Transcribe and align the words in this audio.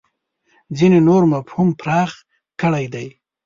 ځینې 0.77 0.99
نور 1.07 1.21
مفهوم 1.33 1.69
پراخ 1.79 2.11
کړی 2.61 2.85
دی. 2.93 3.07